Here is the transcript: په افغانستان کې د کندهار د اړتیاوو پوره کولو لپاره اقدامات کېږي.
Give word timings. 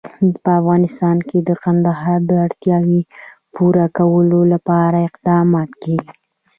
په 0.43 0.49
افغانستان 0.59 1.17
کې 1.29 1.37
د 1.47 1.49
کندهار 1.63 2.19
د 2.29 2.31
اړتیاوو 2.45 2.99
پوره 3.55 3.85
کولو 3.97 4.39
لپاره 4.53 4.97
اقدامات 5.09 5.69
کېږي. 5.83 6.11